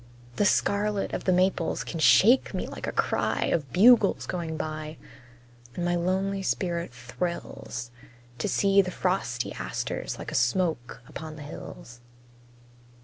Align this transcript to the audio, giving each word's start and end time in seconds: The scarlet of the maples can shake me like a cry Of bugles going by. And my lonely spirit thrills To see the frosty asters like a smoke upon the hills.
The 0.37 0.45
scarlet 0.45 1.13
of 1.13 1.25
the 1.25 1.31
maples 1.31 1.83
can 1.83 1.99
shake 1.99 2.55
me 2.55 2.65
like 2.65 2.87
a 2.87 2.91
cry 2.91 3.43
Of 3.53 3.71
bugles 3.71 4.25
going 4.25 4.57
by. 4.57 4.97
And 5.75 5.85
my 5.85 5.93
lonely 5.93 6.41
spirit 6.41 6.91
thrills 6.91 7.91
To 8.39 8.47
see 8.47 8.81
the 8.81 8.89
frosty 8.89 9.53
asters 9.53 10.17
like 10.17 10.31
a 10.31 10.33
smoke 10.33 11.03
upon 11.07 11.35
the 11.35 11.43
hills. 11.43 11.99